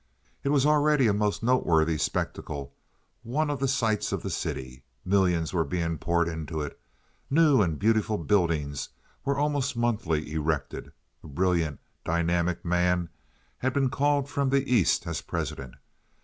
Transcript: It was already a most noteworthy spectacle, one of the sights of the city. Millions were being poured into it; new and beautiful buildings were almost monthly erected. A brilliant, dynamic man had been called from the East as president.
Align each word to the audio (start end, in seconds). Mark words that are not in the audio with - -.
It 0.43 0.49
was 0.49 0.65
already 0.65 1.05
a 1.05 1.13
most 1.13 1.43
noteworthy 1.43 1.99
spectacle, 1.99 2.73
one 3.21 3.51
of 3.51 3.59
the 3.59 3.67
sights 3.67 4.11
of 4.11 4.23
the 4.23 4.31
city. 4.31 4.83
Millions 5.05 5.53
were 5.53 5.63
being 5.63 5.99
poured 5.99 6.27
into 6.27 6.59
it; 6.61 6.79
new 7.29 7.61
and 7.61 7.77
beautiful 7.77 8.17
buildings 8.17 8.89
were 9.23 9.37
almost 9.37 9.77
monthly 9.77 10.31
erected. 10.33 10.91
A 11.23 11.27
brilliant, 11.27 11.79
dynamic 12.03 12.65
man 12.65 13.09
had 13.59 13.73
been 13.73 13.91
called 13.91 14.27
from 14.27 14.49
the 14.49 14.67
East 14.73 15.05
as 15.05 15.21
president. 15.21 15.75